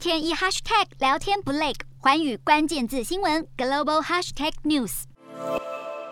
[0.00, 5.02] 天一 hashtag 聊天不累，寰宇关键字新闻 global hashtag news。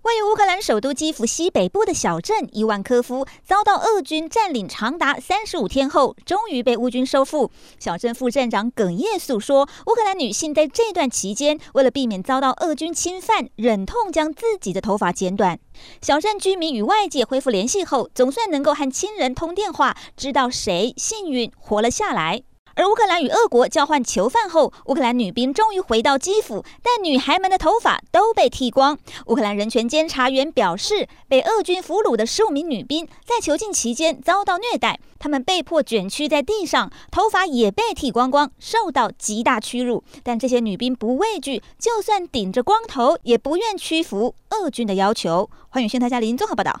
[0.00, 7.50] 位于乌克兰首都基辅西北部的小镇伊万科夫遭到俄军占领长达三十五天后，终于被乌军收复。
[7.78, 15.58] 小镇副镇长哽咽诉说，乌克兰女性在这段期间，为了避免遭到俄军侵犯，忍痛将自己的头发剪短。
[16.00, 22.44] 小镇居民与外界恢复联系后，总算能够和亲人通电话，知道谁幸运活了下来。
[22.76, 28.98] 而乌克兰与俄国交换囚犯后，乌克兰女兵终于回到基辅，但女孩们的头发都被剃光。
[29.26, 40.02] 乌克兰人权监察员表示，被俄军俘虏的十五名女兵在囚禁期间遭到虐待，她们被迫卷曲在地上，头发也被剃光光，受到极大屈辱。
[40.24, 45.48] 但这些女兵不畏惧，就算顶着光头，也不愿屈服俄军的要求。
[45.68, 46.80] 欢迎新台嘉林综合报道。